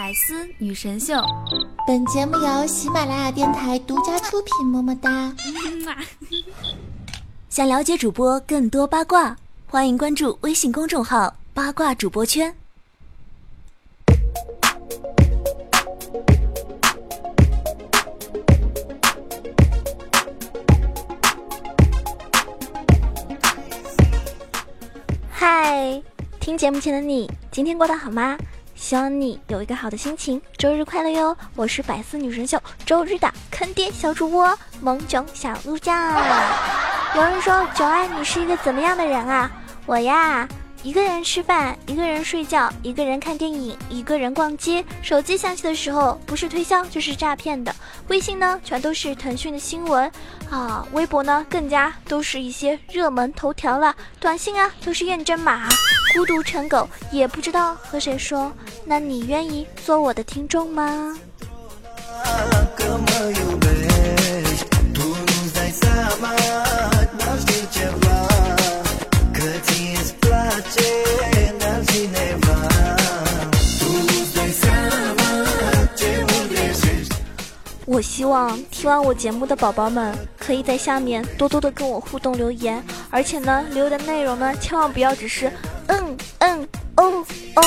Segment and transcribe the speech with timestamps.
[0.00, 1.22] 百思女神秀，
[1.86, 4.66] 本节目由喜马拉雅电台独家出品。
[4.66, 5.30] 么么哒！
[7.50, 9.36] 想了解主播更多八卦，
[9.66, 12.54] 欢迎关注微信公众号“八卦主播圈”。
[25.30, 26.02] 嗨，
[26.40, 28.38] 听节目前的你，今天过得好吗？
[28.80, 31.36] 希望你有一个好的心情，周日快乐哟！
[31.54, 35.94] 我是百思女神秀周日的坑爹小主播萌囧小鹿酱。
[37.14, 39.50] 有人说九爱你是一个怎么样的人啊？
[39.84, 40.48] 我呀。
[40.82, 44.82] 一个人吃饭，一个人睡觉，一个人看电影，一个人逛街。
[45.02, 47.70] 手机响起的时候，不是推销就是诈骗的。
[48.08, 50.10] 微信呢，全都是腾讯的新闻
[50.48, 50.82] 啊。
[50.92, 53.94] 微博呢，更加都是一些热门头条了。
[54.18, 55.68] 短信啊，都是验证码。
[56.14, 58.50] 孤独成狗，也不知道和谁说。
[58.84, 61.16] 那你愿意做我的听众吗？
[77.86, 85.50] 我希望听完我节目的宝宝们，可以在下面多多的跟我互动留言，而且呢，留的内容呢，千万不要只是
[85.88, 86.68] 嗯嗯
[87.00, 87.24] 哦
[87.56, 87.62] 哦，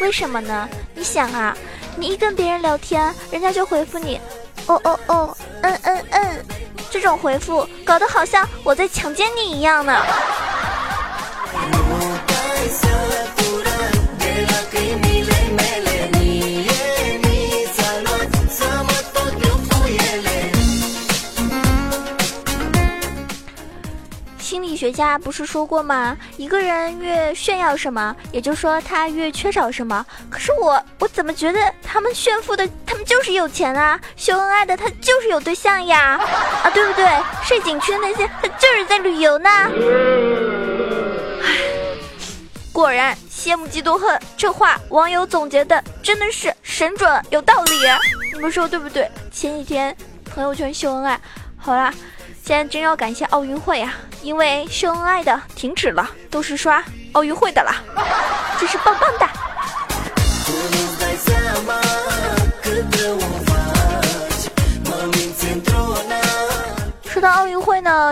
[0.00, 0.68] 为什么呢？
[0.94, 1.56] 你想啊，
[1.96, 4.20] 你一跟别人聊天，人家就回复你
[4.66, 6.46] 哦哦哦，嗯嗯嗯，
[6.88, 9.92] 这种回复搞得好像我在强奸你一样呢。
[24.78, 26.16] 学家不是说过吗？
[26.36, 30.06] 一个人越炫耀什么，也就说他越缺少什么。
[30.30, 36.20] 可是我，我怎么觉得他们炫富的，他们就是有钱啊；秀恩爱的，他就是有对象呀，
[36.62, 37.04] 啊，对不对？
[37.42, 39.50] 睡景区的那些，他就是在旅游呢。
[41.42, 41.50] 唉，
[42.72, 47.72] 果然羡慕嫉妒恨，这话网友总结的真的是神准，有道理。
[48.32, 49.10] 你们说对不对？
[49.32, 49.96] 前几天
[50.32, 51.20] 朋友圈秀恩爱，
[51.56, 51.92] 好啦。
[52.48, 56.82] 现在真要感谢奥运会啊，因为秀恩爱的停止了，都是刷
[57.12, 57.70] 奥运会的了，
[58.58, 59.47] 真是棒棒的。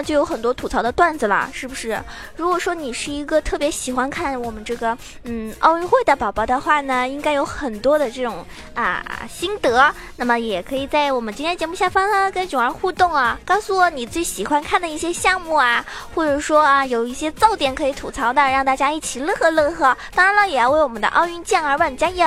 [0.02, 1.98] 就有很多吐槽的段子啦，是不是？
[2.36, 9.92] 如果说你是一个特别喜欢看我们这个嗯奥运会的宝宝的话呢，应该有很多的这种啊心得。
[10.16, 19.96] 那么也可以在我们今天节目下方呢跟囧儿互动啊，告诉我你最喜欢看的一些项目啊，或者说啊有一些噪点可以吐槽的，让大家一起乐呵乐呵。
[20.14, 22.24] 当然了，也要为我们的奥运健儿们加油。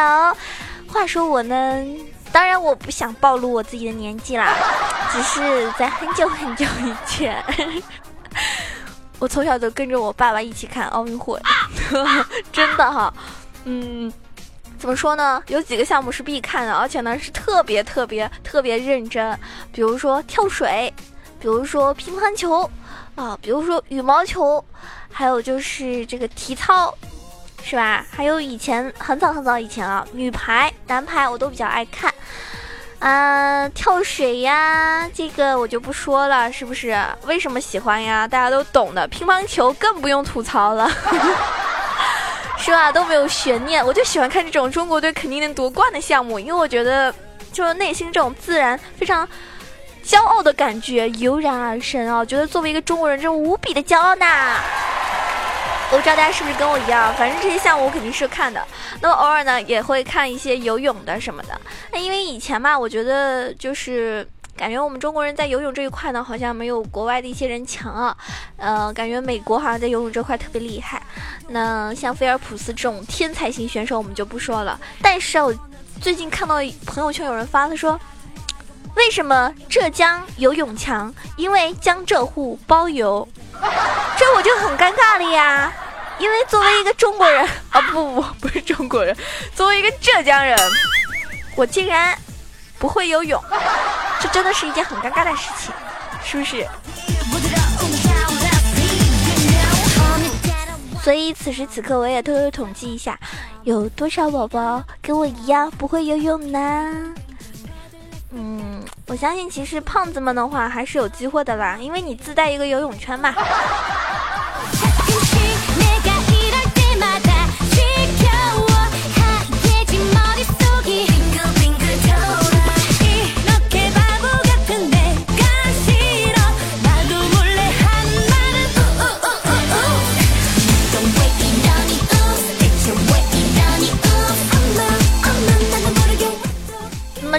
[0.88, 1.84] 话说我呢。
[2.32, 4.56] 当然，我不想暴露我自己的年纪啦，
[5.12, 7.44] 只是在很久很久以前，
[9.20, 11.40] 我从小就跟着我爸爸一起看奥运会，
[12.52, 13.14] 真的哈，
[13.66, 14.12] 嗯，
[14.78, 15.42] 怎么说呢？
[15.48, 19.38] 有几个项目是必看的，而且呢是特别特别特别认真，
[19.72, 20.94] 比如说跳水，
[21.40, 22.70] 比如说乒乓球，
[23.16, 24.64] 啊，比如说羽毛球，
[25.12, 26.94] 还有就是这个体操。
[27.62, 28.06] 是吧？
[28.10, 32.12] 还有以前很早很早以前啊，女排、男排我都比较爱看，
[32.98, 37.00] 啊，跳水呀，这个我就不说了，是不是？
[37.26, 38.28] 为什么喜欢呀？
[38.28, 39.08] 大家都懂的。
[39.08, 40.90] 乒乓球更不用吐槽了，
[42.58, 42.92] 是吧？
[42.92, 43.86] 都没有悬念。
[43.86, 47.14] 我就喜欢看这种中国队肯定能夺冠的项目，因为我觉得
[47.54, 49.30] 就是内心这种自然非常
[50.04, 54.26] 骄傲的感觉油然而生啊，觉得作为一个中国人，这种无比的骄傲呢。
[55.92, 58.64] 我不知道大家是不是跟我一样，反正这些项目我肯定是看的。
[59.02, 61.60] 那么偶尔呢，也会看一些游泳的什么的。
[61.92, 68.16] 那因为以前嘛，我觉得就是感觉我们中国人在游泳这一块呢，好像没有国外的一些人强啊。
[68.58, 71.02] 呃，感觉美国好像在游泳这块特别厉害。
[71.48, 74.80] 那像菲尔普斯这种天才型选手，我们就不说了。
[75.02, 75.52] 但是，我
[76.00, 78.00] 最近看到朋友圈有人发，他说
[78.96, 81.14] ：“为什么浙江有泳强？
[81.38, 83.28] 因为江浙沪包邮。”
[84.18, 85.72] 这我就很尴尬了呀，
[86.18, 89.16] 因为作为一个中国人 啊，不不不是中国人，
[89.54, 90.58] 作为一个浙江人，
[91.56, 92.18] 我竟然
[92.78, 93.42] 不会游泳，
[94.22, 95.74] 这真的是一件很尴尬的事情，
[96.24, 96.66] 是不是？
[101.02, 103.20] 所以此时此刻，我也偷偷统计一下，
[103.64, 107.14] 有多少宝宝跟我一样不会游泳呢？
[108.32, 113.34] 嗯，我相信其实胖子们的话还是有机会的啦，因为你自带一个游泳圈嘛。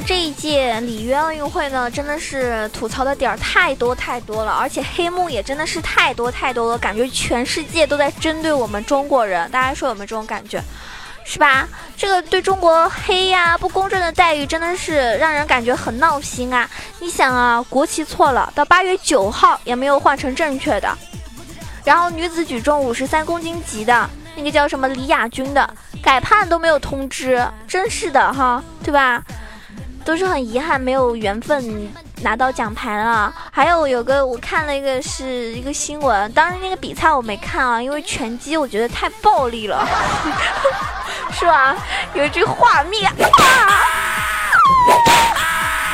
[0.06, 9.50] 这一届里约奥运会呢，真的是吐槽的点儿太多太多了，而且黑幕也真的是太多太多了，感觉全世界都在针对我们中国人。
[9.50, 10.62] 大家说有没有这种感觉？
[11.22, 11.68] 是吧？
[11.96, 16.68] 这个对中国黑呀，不公正的待遇真的是让人感觉很闹心啊！
[16.98, 20.92] 你想啊，国旗错了，到八月九号也没有换成正确的。
[21.84, 29.22] 然后女子举重五十三公斤级的那个叫什么李亚军的改判都没有通知，真是的哈，对吧？
[30.04, 31.90] 都是很遗憾，没有缘分
[32.22, 33.32] 拿到奖牌了。
[33.50, 39.86] 还有有个我看了一个是一个新闻，当时那个比赛我没看啊，因为拳击我觉得太暴力了，
[41.32, 41.76] 是吧？
[42.14, 43.12] 有一句画面，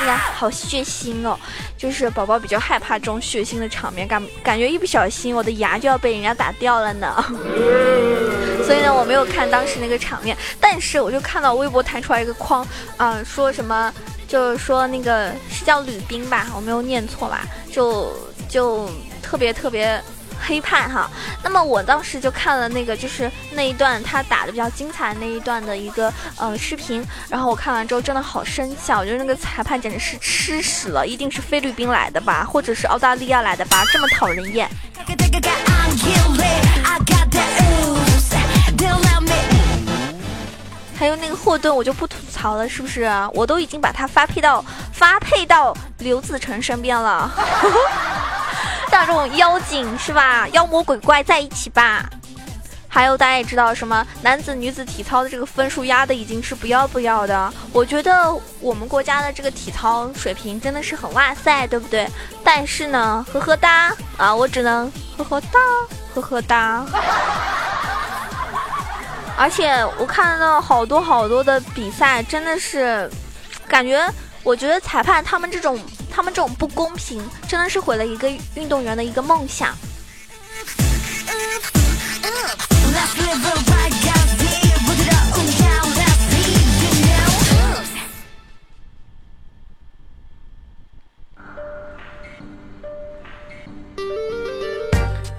[0.01, 1.37] 哎呀，好血腥哦！
[1.77, 7.15] 就是宝宝比较害怕这种血腥的场面，感感觉一不小心我的牙就要被人家打掉了呢。
[8.65, 13.93] 所以呢，我没有看当时那个场面，但是我就看到微博弹出来一个框，啊，说什么，
[14.27, 17.47] 就是说那个是叫吕冰吧，我没有念错吧？
[17.71, 18.13] 就
[18.49, 18.89] 就
[19.23, 20.03] 特别特别
[20.41, 21.09] 黑判哈。
[21.43, 34.69] 那么我当时就看了那个，就是那一段他打的比较精彩那一段的一个呃视频，然后我看完之后真的好生气啊，我觉得那个裁判简直是吃屎了，一定是菲律宾来的吧，或者是澳大利亚来的吧，这么讨人厌。
[40.99, 43.07] 还有那个霍顿，我就不吐槽了，是不是？
[43.35, 47.31] 我都已经把他发配到发配到刘子成身边了。
[48.91, 50.49] 像这种妖精是吧？
[50.49, 52.09] 妖魔鬼怪在一起吧。
[52.89, 57.53] 还有大家也知道，什么男子、女子体操的这个分数压的已经是不要不要的。
[57.71, 62.09] 我觉得我们国家的这个体操水平真的是很哇塞，对不对？
[62.43, 65.59] 但是呢，呵呵哒啊，我只能呵呵哒，
[66.15, 66.87] 呵呵哒。
[69.37, 73.11] 而且我看到好多好多的比赛，真的是
[73.69, 74.03] 感觉，
[74.43, 75.79] 我觉得裁判他们这种
[76.17, 79.77] 他们这种不公平，真的是毁了一个运动员的一个梦想。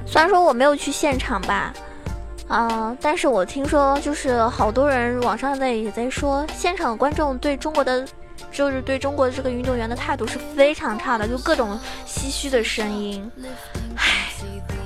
[0.05, 1.73] 虽然说我没有去现场吧。
[2.47, 2.95] 啊！
[3.01, 8.07] 但是我听说，就是好多人网上在也在说，现场观众对中国的，
[8.51, 13.29] 就是对中国的这个运动员的态度是非常差的，就各种唏嘘的声音。
[13.95, 14.29] 唉，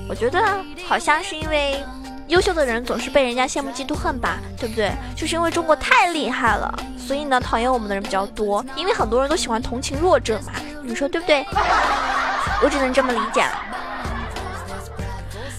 [0.09, 1.83] 我觉得好像是因为
[2.27, 4.91] 优秀的人总是被人家羡慕嫉妒恨吧，对不对？
[5.15, 8.65] 就是因为中国太厉害了，所以呢，讨厌我们的人比较多。
[8.75, 11.45] 因为很多人都喜欢同情弱者嘛，你说对不对？
[12.63, 13.65] 我只能这么理解了。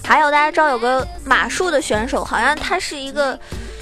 [0.05, 3.39] 还有大家知道有个马术的选手，好像他是一个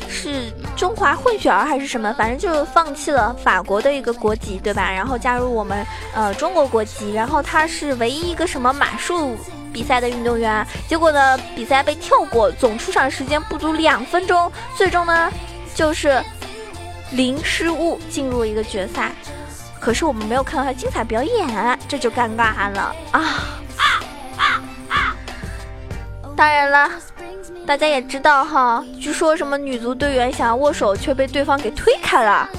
[0.07, 4.91] 是中华混血儿还是什么，反正就放弃了法国的一个国籍，对吧？
[4.91, 9.37] 然后加入我们呃中国国籍，然后他是唯一一个什么马术
[9.71, 15.31] 比赛的运动员，结果呢比赛被跳过，总出场时间不足两分钟，最终呢
[15.75, 16.19] 就是
[17.11, 19.11] 零失误进入一个决赛，
[19.79, 23.21] 可是我们没有看到他精彩表演，这就尴尬了啊！
[26.41, 26.89] 当然了，
[27.67, 32.49] 大家也知道哈，据说什么女足队员想要握手，却被对方给推开了。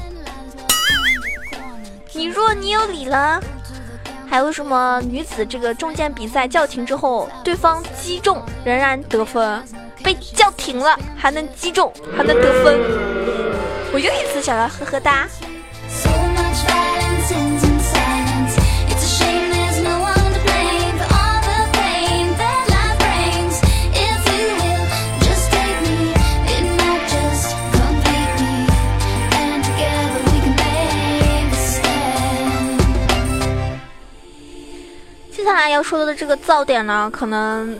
[2.12, 3.42] 你若你有理了。
[4.30, 9.60] 还有什么女子这个重剑比赛叫停之后，对方击中仍然得分，
[10.00, 12.78] 被叫停了还能击中还能得分。
[13.92, 15.26] 我又一次想要呵呵哒。
[35.64, 37.78] 那要说的这个噪点呢，可能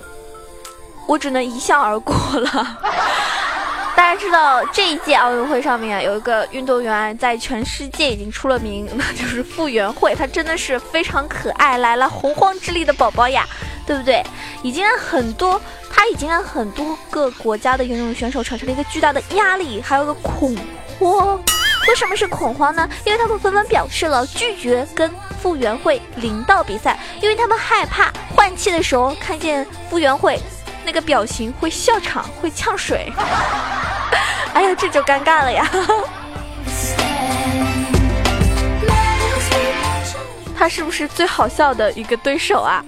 [1.08, 2.78] 我只能一笑而过了。
[3.96, 13.44] 大家知道这一届奥运会上面有一个运动员在全世界已经出了名，那就是傅园慧，她真的是非常可爱，来了洪荒之力的宝宝呀，
[13.84, 14.22] 对不对？
[14.62, 15.60] 已经让很多，
[15.90, 20.56] 她已经让很多个国家的游泳选手产生了一个巨大的压力，还有个恐
[21.00, 21.36] 慌。
[21.88, 22.88] 为什么是恐慌呢？
[23.04, 25.10] 因为他们纷纷表示了拒绝跟
[25.42, 30.38] 傅园慧领到比赛，因为他们害怕换气的时候看见傅园慧
[30.84, 33.12] 那个表情会笑场，会呛水。
[34.54, 35.68] 哎呀，这就尴尬了呀！
[40.56, 42.84] 他是不是最好笑的一个对手啊？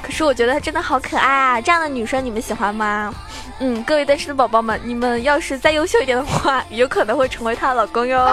[0.00, 1.60] 可是我觉得他真的好可爱啊！
[1.60, 3.14] 这样的女生你们喜欢吗？
[3.58, 8.26] 嗯，各位单身的宝宝们，你们要是再优秀一点的话，有可能会成为她老公哟。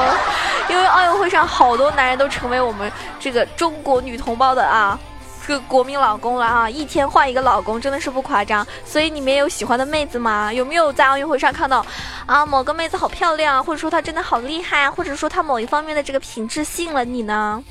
[0.69, 4.97] 因为奥运会上好多男人都成为我们这个中国女同胞的啊，
[5.45, 8.65] 这个国民老公了啊，一天换一个老公，真的是不夸张。
[8.85, 10.51] 所以你们有喜欢的妹子吗？
[10.51, 11.85] 有没有在奥运会上看到
[12.25, 17.63] 啊某个妹子好漂亮，或者说她真的好厉害，或者说她某一方面的这个品质吸引了你呢？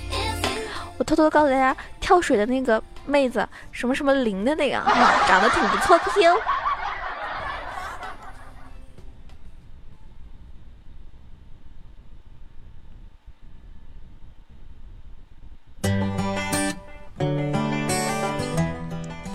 [0.96, 4.80] 我偷偷告诉大家，跳水的那个妹子，什么什么林的那个，
[5.26, 6.36] 长得挺不错的哟。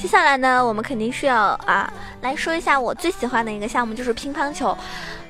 [0.10, 1.88] 接下来呢，我们肯定是要啊
[2.22, 4.76] 来说一下我最喜欢的一个项目，就是乒乓球。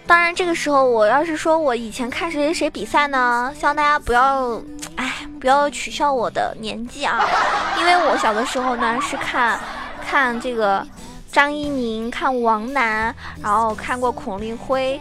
[0.07, 4.53] 当然，这个时候我要是说我以前看谁谁谁比赛呢，希望大家不要，
[4.95, 7.19] 哎，不要取笑我的年纪啊，
[7.77, 9.59] 因为我小的时候呢是看，
[10.07, 10.88] 看这个
[11.29, 14.98] 张怡宁，看王楠，然后看过孔令辉，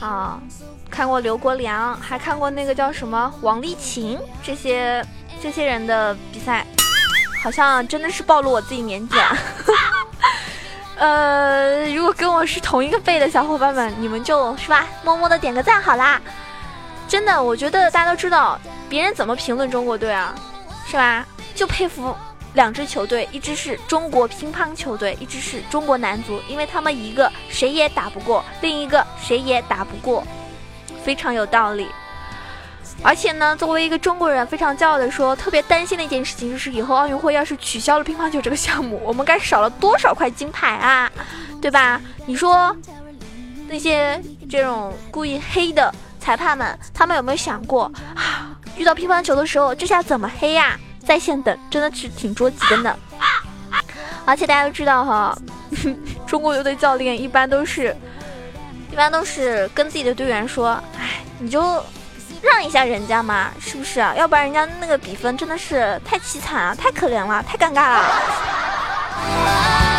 [0.00, 0.40] 啊，
[0.90, 5.06] 看过刘国梁，还看过那个叫什么王励勤这些
[5.40, 6.66] 这些人的比赛，
[7.42, 9.36] 好像真的是暴露我自己年纪啊。
[10.96, 16.20] 呃，如果跟我是同一个辈的小伙伴们，你们就是吧，默默的点个赞好啦。
[17.08, 20.34] 真的，我觉得大家都知道别人怎么评论中国队啊，
[20.86, 21.26] 是吧？
[21.54, 22.14] 就佩服
[22.52, 30.22] 两支球队，一支是中国乒乓球队，一支是中国男足，因为他们一个谁也打不过，另一个谁也打不过，
[31.02, 31.88] 非常有道理。
[33.02, 41.10] 而且呢，作为一个中国人，非常骄傲的说，特别担心的一件事情就是，以后奥运会要是取消了乒乓球这个项目， 我们该少了多少块金牌啊，
[41.62, 41.98] 对吧？
[42.26, 42.76] 你说
[43.68, 48.54] 那些这种故意黑的裁判们，他们有没有想过啊？
[48.76, 50.78] 遇到乒乓球的时候，这下怎么黑呀？
[51.02, 52.94] 在线等，真的是挺着急的呢。
[54.26, 55.36] 而且大家都知道哈，
[56.28, 57.96] 中国队教练一般都是，
[58.92, 61.82] 一般都是跟自己的队员说，哎，你就。
[62.42, 64.00] 让一下人家嘛，是不是？
[64.16, 69.89] 要不然人家那个比分真的是太凄惨啊，太可怜了，太尴尬了。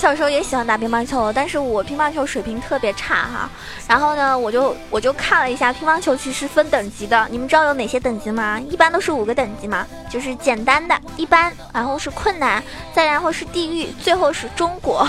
[0.00, 3.50] 小时候也喜欢打乒乓球，但是我乒乓球水平特别差哈。
[3.86, 7.28] 然后呢，我就我就看了一下乒乓球，其实分等级的。
[7.30, 8.58] 你们知道有哪些等级吗？
[8.70, 12.64] 一般都是五个等级嘛，就是简单的、一般，然后是困难，
[12.94, 15.06] 再然后是地狱，最后是中国。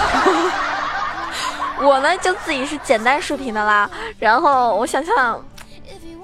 [1.81, 3.89] 我呢，就自己是简单水平的啦。
[4.19, 5.41] 然后我想想，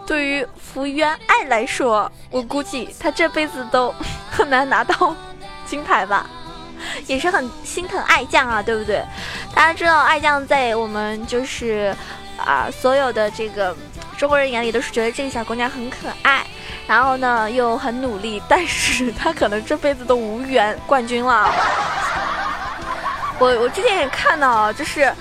[0.06, 3.96] 对于福原爱来说，我估计她这辈子都
[4.30, 5.16] 很难拿到
[5.66, 6.30] 金牌吧。
[7.08, 9.04] 也是很心疼爱将啊，对不对？
[9.54, 11.96] 大家知道爱将在我们就是
[12.38, 13.76] 啊所有的这个
[14.18, 16.46] 中国人眼里都是觉得这个小姑娘很可爱，
[16.88, 21.54] 然后呢又很努力，但是她可能这辈子都无缘冠军了。
[23.40, 25.14] 我我之前也看到，就是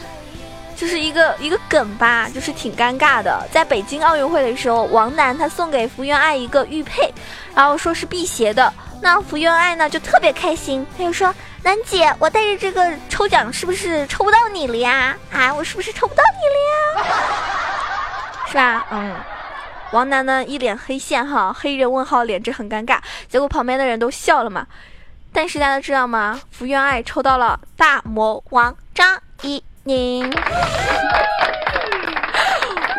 [0.75, 3.47] 就是一个一个梗吧，就是挺尴尬的。
[3.53, 7.13] 在北京奥运会的时候，王楠他送给福原爱一个玉佩，
[7.57, 8.73] 然后说是辟邪的。
[9.03, 11.35] 那福原爱呢就特别开心，他就说。
[11.63, 15.17] 楠姐，我带着这个抽奖是不是抽不到你了呀？
[15.33, 17.17] 啊，我是不是抽不到你了呀？
[18.47, 18.87] 是吧？
[18.93, 19.17] 嗯，
[19.91, 23.01] 王楠呢一脸黑线哈，黑人问号脸，这很尴尬。
[23.29, 24.65] 结果旁边的人都笑了嘛。
[25.33, 26.41] 但是大家知道吗？
[26.53, 30.33] 福原爱抽到了大魔王张怡宁。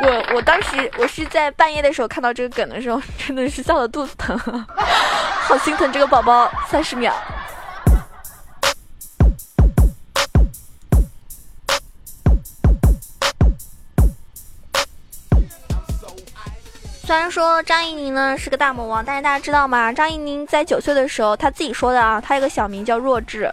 [0.07, 4.37] 我我当时我是在半夜的时候看到这个梗的时候，真的是笑的肚子疼，
[5.43, 6.49] 好心疼这个宝宝。
[6.69, 7.13] 三十秒。
[17.05, 19.91] 虽然说张怡宁呢是个大魔王，但是大家知道吗？
[19.91, 23.49] 张怡宁在九岁的时候，他自己说的啊，他有个小名叫弱智，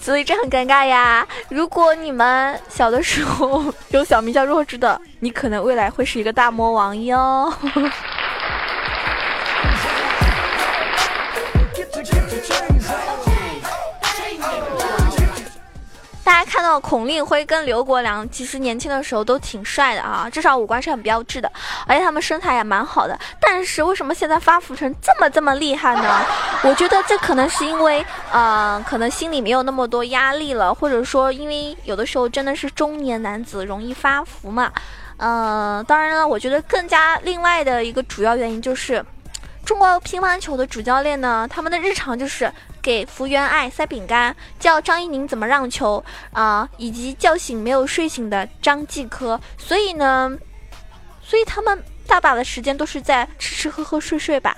[0.00, 1.26] 所以这很尴尬呀。
[1.50, 7.52] 如果你们小的时候 有小名叫弱智的，你可能未来会是一个大魔王哟。
[16.78, 21.50] 孔令辉跟刘国梁，其实年轻的时候都挺帅的啊，至少五官是很标致的，
[21.86, 23.18] 而且他们身材也蛮好的。
[23.40, 26.24] 但是为什么现在发福成这么这么厉害呢？
[26.62, 34.70] 我觉得这可能是因为，呃，可能心里没有那么多压力了，或者说因为有的时候真的是中年男子容易发福嘛。
[35.16, 39.04] 嗯，当然了，我觉得更加另外的一个主要原因就是，
[39.64, 42.52] 中国乒乓球的主教练呢，他们的日常就是。
[42.82, 49.40] 给福原爱塞饼干，教张怡宁怎么让球啊，以及叫醒没有睡醒的张继科。
[49.58, 50.30] 所以呢，
[51.22, 54.56] 所以他们大把的时间都是在吃吃喝喝睡睡吧。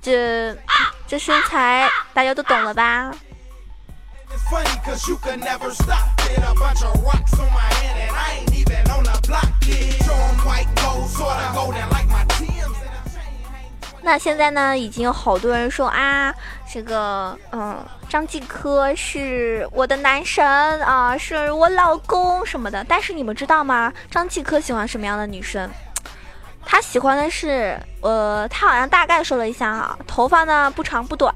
[0.00, 0.56] 这
[1.06, 3.12] 这身材大家都懂了吧？
[14.02, 16.32] 那现在呢，已经有好多人说啊，
[16.72, 20.44] 这个嗯，张继科是我的男神
[20.82, 22.84] 啊，是我老公什么的。
[22.88, 23.92] 但是你们知道吗？
[24.10, 25.70] 张继科喜欢什么样的女生？
[26.64, 31.32] 他喜欢的是，呃，他好像大概说了一下哈，头发呢不长不短，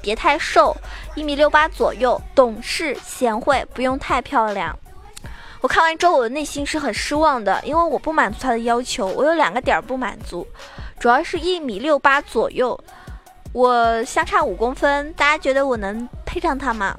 [0.00, 0.76] 别太瘦，
[1.16, 4.78] 一米六八左右，懂事贤惠，不用太漂亮。
[5.60, 10.46] 我看完之后，我的内心是很失望的，因为我不满足他的要求，我有两个点不满足。
[11.00, 12.78] 主要是一米六八左右，
[13.52, 16.94] 我相差五公分，大家觉得我能配上他吗？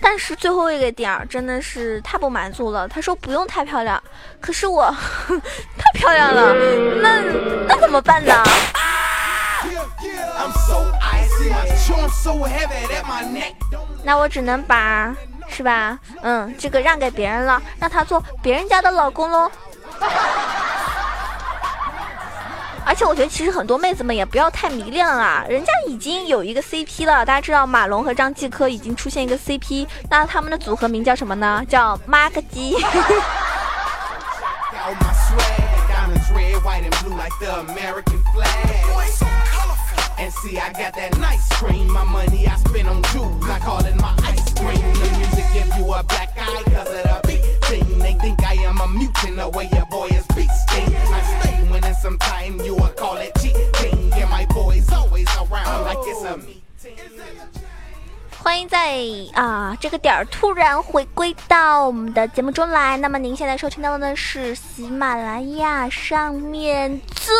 [0.00, 2.86] 但是最后一个点儿真的是太不满足了。
[2.86, 4.00] 他说不用太漂亮，
[4.40, 4.94] 可是我
[5.76, 6.54] 太漂亮了，
[7.02, 7.20] 那
[7.66, 8.42] 那怎么办呢？
[14.04, 15.14] 那我只能把
[15.48, 15.98] 是吧？
[16.22, 19.50] 嗯，这个让给别人了，让他做别人家的老公喽。
[22.88, 27.22] 而且我觉得，其实很多妹子们也不要太迷恋啊，人家已经有一个 CP 了。
[27.22, 31.62] 大家知道马龙和张继科已经出现一个 CP，那他们的组合名叫什么呢？
[31.68, 32.74] 叫妈个鸡。
[58.42, 58.96] 欢迎在
[59.34, 62.96] 啊这个点儿突然回归到我们的节目中来。
[62.96, 67.34] 那么您现在收听到的呢是喜马拉雅上面最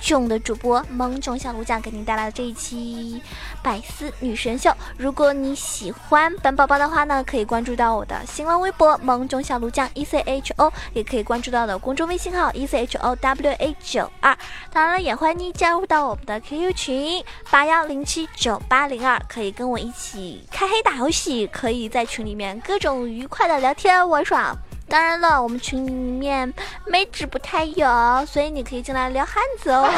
[0.00, 3.22] 囧的主播萌囧小卢酱给您带来的这一期
[3.62, 4.72] 百思女神秀。
[4.96, 14.36] 如果你喜欢本宝宝的话呢，可以关注到我的新浪微博萌中小卢酱 E C H O，也可以关注到的公众微信号 E C H O W A 九二。
[14.72, 19.92] 当然了，也欢迎你加入到我们的 QQ 群八幺零七九八零二，可以跟我一。
[20.00, 24.56] 起开黑打游戏，可以在群里面各种愉快的聊天玩耍。
[24.90, 26.52] 当然了，我们群里面
[26.84, 29.88] 妹纸不太有，所以你可以进来撩汉子哦。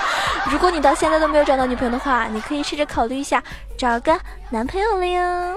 [0.52, 3.42] 如果你到现在都没有找到女朋友的话，你可以试着考虑一下
[3.78, 4.14] 找个
[4.50, 5.56] 男朋友了哟。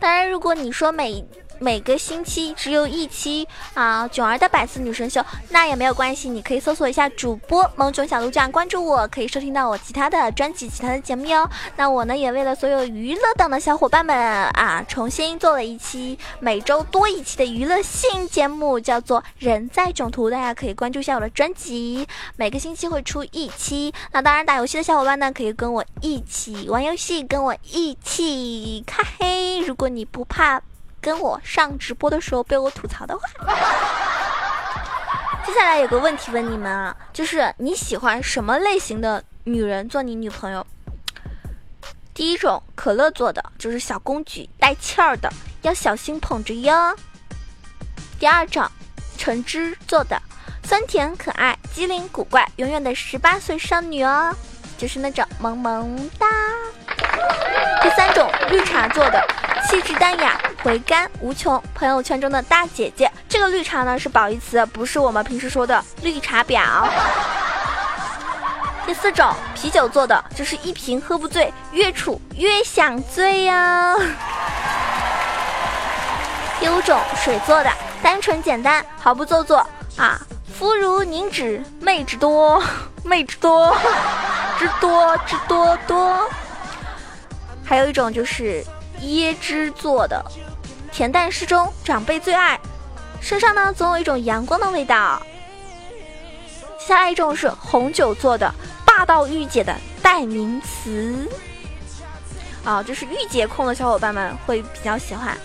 [0.00, 1.22] 当然，如果你说每。
[1.58, 11.48] 每个星期只有一期啊，囧儿的百思女神秀，那也没有关系，你可以搜索一下主播萌囧小鹿酱，关注我，可以收听到我其他的专辑、其他的节目哟。
[11.76, 23.92] 那我呢，也为了所有娱乐党的小伙伴们啊，重新做了一期每周多一期的娱乐性节目，叫做《人在囧途》，大家可以关注一下我的专辑，每个星期会出一期。
[24.12, 29.60] 那当然，打游戏的小伙伴呢，可以跟我一起玩游戏，跟我一起开黑。
[29.60, 30.62] 如果你不怕。
[31.00, 33.26] 跟我上直播的时候被我吐槽的话，
[35.46, 40.66] 接下来有个问题问你们啊，就是你喜欢什么类型的女人做你女朋友？
[42.12, 45.32] 第一种可乐做的，就是小公举带气儿的，
[45.62, 46.96] 要小心捧着哟。
[48.18, 48.68] 第二种
[49.16, 50.20] 橙汁做的，
[50.64, 54.34] 酸甜可爱，机灵古怪，永远的十八岁少女哦，
[54.76, 56.26] 就是那种萌萌哒。
[57.80, 59.24] 第三种绿茶做的，
[59.70, 60.36] 气质淡雅。
[60.62, 63.10] 回甘无穷，朋友圈中的大姐姐。
[63.28, 66.88] 这个绿茶呢是褒义词，不是我们平时说的绿茶婊。
[68.84, 73.94] 第四种啤酒做的，就是一瓶喝不醉，越处越想醉呀。
[76.58, 77.70] 第五种水做的，
[78.02, 79.64] 单纯简单，毫不做作
[79.96, 80.18] 啊。
[80.58, 82.60] 肤如凝脂，妹纸多，
[83.04, 83.76] 妹纸多，
[84.58, 86.28] 之多之多多。
[87.64, 88.64] 还有一种就是
[89.02, 90.24] 椰汁做的。
[90.92, 92.58] 恬淡适中，长辈最爱。
[93.20, 95.20] 身上呢，总有一种阳光的味道。
[96.78, 98.52] 下来一种是红酒做的，
[98.84, 101.28] 霸道御姐的代名词。
[102.64, 105.36] 啊，就是御姐控的小伙伴们会比较喜欢。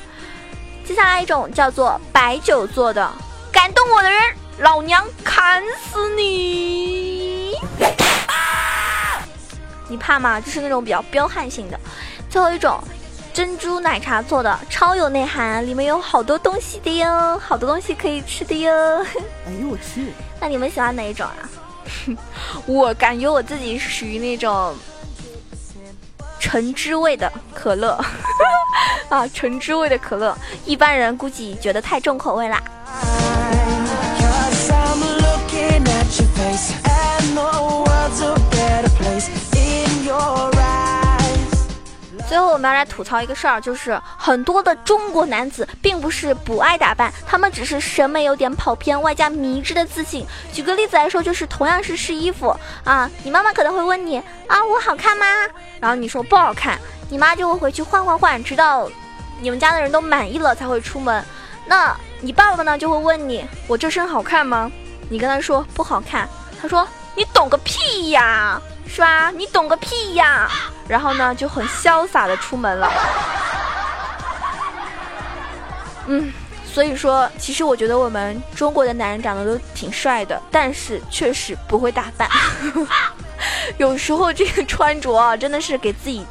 [0.85, 3.11] 接下来一种叫做白酒做的，
[3.51, 4.21] 感动我的人，
[4.59, 7.53] 老娘砍死你！
[9.87, 10.39] 你怕吗？
[10.39, 11.79] 就是那种比较彪悍性的。
[12.29, 12.81] 最后一种。
[13.33, 18.71] 珍珠奶茶做的超有内涵，里面有好多东西的哟，好多东西可以吃的哟。
[19.47, 20.13] 哎呦我去！
[20.39, 21.49] 那你们喜欢哪一种啊？
[22.67, 24.75] 我感觉我自己是属于那种
[26.39, 27.99] 橙汁味的可乐
[29.09, 32.61] 啊，橙汁味的可乐，一般人估计觉得太重口味啦。
[42.33, 50.25] 最后我们要来吐槽一个事儿，就是很多的中国男子并不是不爱打扮，他们只是审美有点跑偏，外加迷之的自信。
[50.51, 52.51] 举个例子来说，就是同样是试衣服
[52.83, 54.17] 啊，你妈妈可能会问你
[54.47, 55.25] 啊，我好看吗？
[55.79, 58.89] 然后你说不好看，你妈就会回去换换换，直到
[59.39, 61.23] 你们家的人都满意了才会出门。
[61.67, 64.71] 那你爸爸呢就会问你，我这身好看吗？
[65.07, 66.27] 你跟他说不好看，
[66.59, 68.59] 他说你懂个屁呀！
[68.87, 69.31] 是吧？
[69.31, 70.49] 你懂个屁呀！
[70.87, 72.91] 然后呢，就很潇洒的出门了。
[76.07, 76.31] 嗯，
[76.65, 82.29] 所以说，其实我觉得我们中国的男人长得都挺帅的，但是确实不会打扮。
[83.77, 86.25] 有时候这个穿着啊，真的是给自己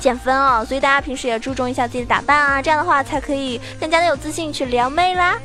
[0.00, 0.64] 减分啊。
[0.64, 5.38] 所以大家平时也注重一下自己的打扮啊，这样的话才可以更加的有自信去撩妹啦。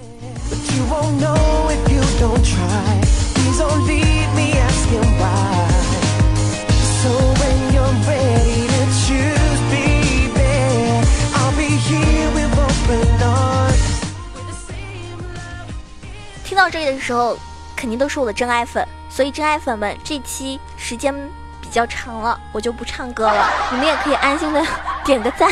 [16.45, 17.37] 听到这里的时候，
[17.75, 21.13] 肯定都是我的真爱粉，所以真爱粉们，这期时间
[21.61, 24.63] 比较长了，我就不唱歌了，你们也可以安心的
[25.03, 25.51] 点个赞，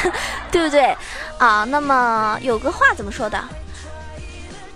[0.52, 0.96] 对不对？
[1.40, 3.44] 啊，那么有个话怎么说的？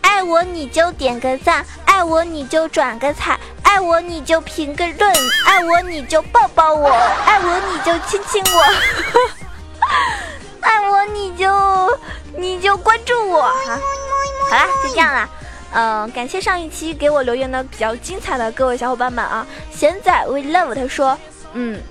[0.02, 3.40] 爱我你就点个赞，爱我你就转个彩。
[3.65, 5.13] 爱我你就评个论，
[5.45, 6.89] 爱我你就抱抱我，
[7.25, 8.63] 爱我你就亲亲我，
[10.62, 11.99] 爱我你就
[12.38, 13.80] 你就关注我哈。
[14.49, 15.30] 好啦，就这样啦。
[15.73, 19.45] 嗯，感谢上一期给我留言的比较精彩的各位小伙伴们啊。
[19.71, 21.17] 现在 we love 他说，
[21.51, 21.82] 嗯，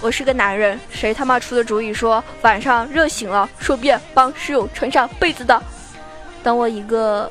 [0.00, 5.62] 我是个男人，谁他妈出的主意说晚上热醒了，顺便帮室友穿上被子的？
[6.42, 7.30] 等我一个。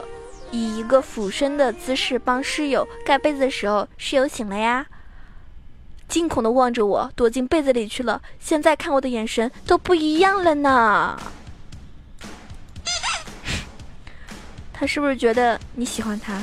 [0.51, 4.85] 以一个俯身的姿势帮室友盖被子的时候，室友醒了呀，
[6.07, 8.21] 惊恐的望着我，躲进被子里去了。
[8.39, 11.19] 现在看我的眼神都不一样了呢。
[14.73, 16.39] 他是不是觉得你喜欢他？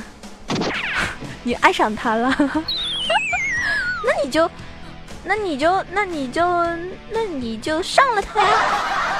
[1.43, 2.35] 你爱上他了？
[4.05, 4.49] 那你就，
[5.23, 6.45] 那你就，那你就，
[7.11, 9.14] 那你就上了他呀。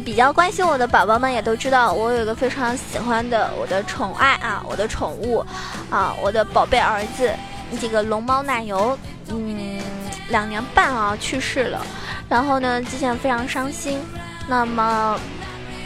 [0.00, 5.44] 比较关心我的宝宝们也都知道，我有一个非常喜欢的我的宠爱啊，我的宠物，
[5.90, 7.30] 啊，我的宝贝儿子，
[7.80, 9.80] 这个龙猫奶油，嗯，
[10.28, 11.84] 两年半啊去世了，
[12.28, 14.00] 然后呢，之前非常伤心，
[14.48, 15.18] 那么。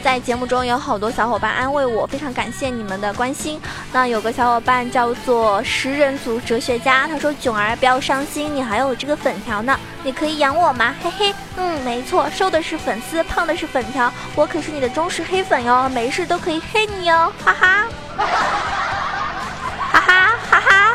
[0.07, 3.61] 在节目中有好多小伙伴安慰我，非常感谢你们的关心。
[3.92, 18.27] 那有个小伙伴叫做食人族哲学家，他说：“囧儿不要伤心，你还有这个粉条呢，你可以养我吗？”嘿嘿，嗯，没错，瘦的是粉丝，胖的是粉条，我可是你的忠实黑粉哟，没事都可以黑你哟，哈哈，哈
[19.90, 20.95] 哈哈哈。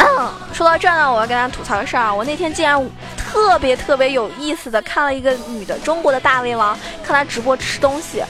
[0.00, 2.84] 嗯，说到这儿呢，我要跟大家吐槽个事儿啊，我那天竟然。
[3.30, 8.22] 特别特别有意思的，看了一个女的中国的大胃王，看她直播吃东西，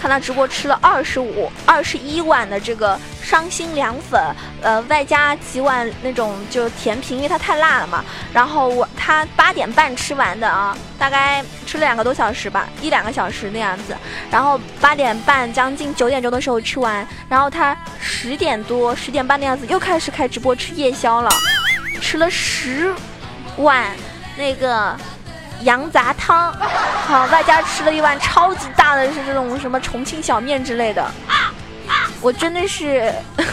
[0.00, 4.22] 看她直播吃了二十五、二十一碗的这个伤心凉粉，
[4.62, 8.04] 呃，外加几碗那种就甜品，因为它太辣了嘛。
[8.32, 13.96] 然后我她八点半吃完的啊，大概吃了两个多小时吧，一两个小时那样子。
[14.30, 21.30] 然后八点半将近九点钟的时候吃完，然后她十点多、十点半的样子又开始开直播吃夜宵了，
[22.00, 22.94] 吃了十
[23.56, 23.90] 碗。
[24.36, 24.94] 那个
[25.62, 26.52] 羊杂汤，
[27.06, 31.10] 好，外加吃了一碗超级大的，是这种什么重庆小面之类的，
[32.20, 33.12] 我真的是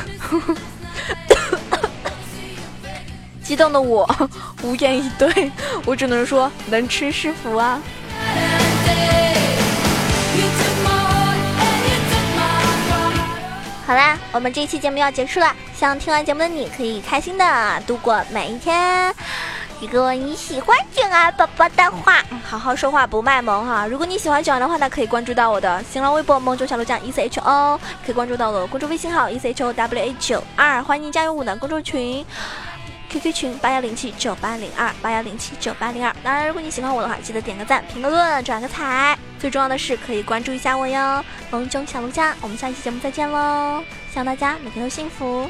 [3.42, 4.30] 激动的我
[4.62, 5.52] 无言以对，
[5.86, 7.80] 我只能说能吃是福啊。
[13.86, 19.14] 好啦，我们这一期节目要结束了，希望听完节目的你可以开心的度过每一天。
[19.92, 23.86] 如果你喜欢囧儿宝宝的话，好好说话不卖萌哈。
[23.86, 32.26] 如果你喜欢囧儿的话呢，可以关注到我的新浪微博“梦中小鹿酱 E C H O”，可以关注到我的公众微信号 “E C H O W A 九二”，欢迎加入我的公众群
[33.10, 36.16] ，QQ 群八幺零七九八零二八幺零七九八零二。
[36.24, 39.18] 当然，如果你喜欢我的话，记得点个赞、评个论、转个彩。
[39.40, 42.34] 最重要的是，可以关注一下我哟，梦中小鹿酱。
[42.42, 45.50] 我们下期节目再见喽，希望大家每天都幸福。